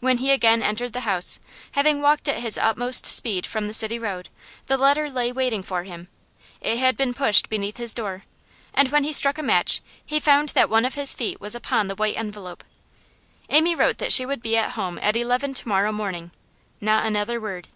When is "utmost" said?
2.56-3.04